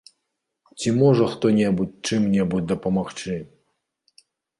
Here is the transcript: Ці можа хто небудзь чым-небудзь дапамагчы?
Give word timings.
Ці 0.79 0.93
можа 1.01 1.27
хто 1.33 1.45
небудзь 1.57 1.99
чым-небудзь 2.09 2.65
дапамагчы? 2.71 3.37